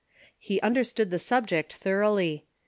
[0.39, 2.47] He understood the subject thoroughly.